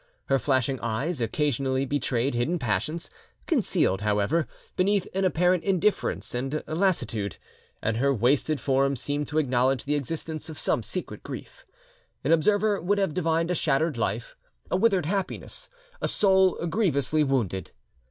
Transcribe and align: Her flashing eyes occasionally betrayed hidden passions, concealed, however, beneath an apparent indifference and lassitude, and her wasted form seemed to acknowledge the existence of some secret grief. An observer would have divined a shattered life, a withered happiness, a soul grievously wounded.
Her 0.29 0.39
flashing 0.39 0.79
eyes 0.79 1.21
occasionally 1.21 1.85
betrayed 1.85 2.33
hidden 2.33 2.57
passions, 2.57 3.11
concealed, 3.45 4.01
however, 4.01 4.47
beneath 4.75 5.07
an 5.13 5.25
apparent 5.25 5.63
indifference 5.63 6.33
and 6.33 6.63
lassitude, 6.65 7.37
and 7.83 7.97
her 7.97 8.11
wasted 8.11 8.59
form 8.59 8.95
seemed 8.95 9.27
to 9.27 9.37
acknowledge 9.37 9.83
the 9.83 9.93
existence 9.93 10.49
of 10.49 10.57
some 10.57 10.81
secret 10.81 11.21
grief. 11.21 11.67
An 12.23 12.31
observer 12.31 12.81
would 12.81 12.97
have 12.97 13.13
divined 13.13 13.51
a 13.51 13.53
shattered 13.55 13.95
life, 13.95 14.35
a 14.71 14.75
withered 14.75 15.05
happiness, 15.05 15.69
a 16.01 16.07
soul 16.07 16.55
grievously 16.67 17.23
wounded. 17.23 17.69